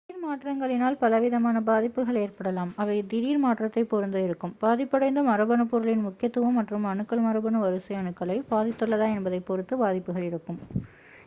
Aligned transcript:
திடீர் 0.03 0.21
மாற்றங்களினால் 0.21 0.97
பலவிதமான 0.97 1.57
பாதிப்புகள் 1.65 2.19
ஏற்படலாம் 2.21 2.71
அவை 2.77 2.95
திடீர்மாற்றத்தை 3.05 3.83
பொருத்து 3.85 4.23
இருக்கும் 4.23 4.55
பாதிபடைந்த 4.59 5.23
மரபணு 5.23 5.65
பொருளின் 5.67 6.05
முக்கியத்துவம் 6.07 6.57
மற்றும் 6.59 6.89
அணுக்கள் 6.91 7.23
மரபணு 7.23 7.59
வரிசை 7.61 7.95
அணுக்களை 7.97 8.39
பாதித்துள்ளதா 8.51 9.09
என்பதைப் 9.15 9.47
பொருத்து 9.49 9.75
பாதிப்புகள் 9.77 10.27
இருக்கும் 10.29 10.59